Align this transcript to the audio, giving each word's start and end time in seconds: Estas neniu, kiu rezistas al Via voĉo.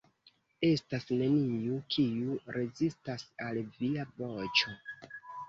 Estas 0.69 1.03
neniu, 1.19 1.77
kiu 1.97 2.39
rezistas 2.57 3.27
al 3.51 3.61
Via 3.77 4.09
voĉo. 4.25 4.77